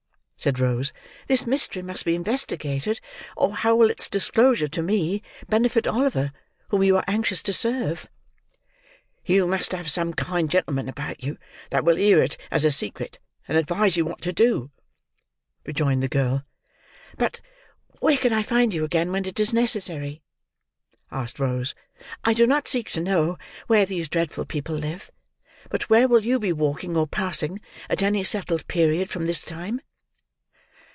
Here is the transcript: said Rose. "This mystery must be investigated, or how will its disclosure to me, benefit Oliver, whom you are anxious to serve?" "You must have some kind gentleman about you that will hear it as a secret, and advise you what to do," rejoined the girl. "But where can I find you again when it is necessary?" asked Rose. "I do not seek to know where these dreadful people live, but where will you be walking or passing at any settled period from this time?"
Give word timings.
said 0.43 0.57
Rose. 0.57 0.91
"This 1.27 1.45
mystery 1.45 1.83
must 1.83 2.03
be 2.03 2.15
investigated, 2.15 2.99
or 3.37 3.57
how 3.57 3.75
will 3.75 3.91
its 3.91 4.09
disclosure 4.09 4.67
to 4.69 4.81
me, 4.81 5.21
benefit 5.47 5.85
Oliver, 5.85 6.31
whom 6.69 6.81
you 6.81 6.97
are 6.97 7.03
anxious 7.05 7.43
to 7.43 7.53
serve?" 7.53 8.09
"You 9.23 9.45
must 9.45 9.71
have 9.71 9.91
some 9.91 10.15
kind 10.15 10.49
gentleman 10.49 10.89
about 10.89 11.23
you 11.23 11.37
that 11.69 11.85
will 11.85 11.95
hear 11.95 12.23
it 12.23 12.37
as 12.49 12.65
a 12.65 12.71
secret, 12.71 13.19
and 13.47 13.55
advise 13.55 13.95
you 13.97 14.03
what 14.03 14.19
to 14.23 14.33
do," 14.33 14.71
rejoined 15.63 16.01
the 16.01 16.07
girl. 16.07 16.43
"But 17.19 17.39
where 17.99 18.17
can 18.17 18.33
I 18.33 18.41
find 18.41 18.73
you 18.73 18.83
again 18.83 19.11
when 19.11 19.27
it 19.27 19.39
is 19.39 19.53
necessary?" 19.53 20.23
asked 21.11 21.37
Rose. 21.39 21.75
"I 22.23 22.33
do 22.33 22.47
not 22.47 22.67
seek 22.67 22.89
to 22.93 22.99
know 22.99 23.37
where 23.67 23.85
these 23.85 24.09
dreadful 24.09 24.45
people 24.45 24.73
live, 24.73 25.11
but 25.69 25.87
where 25.87 26.07
will 26.07 26.25
you 26.25 26.39
be 26.39 26.51
walking 26.51 26.97
or 26.97 27.05
passing 27.05 27.61
at 27.91 28.01
any 28.01 28.23
settled 28.23 28.67
period 28.67 29.07
from 29.07 29.27
this 29.27 29.43
time?" 29.43 29.81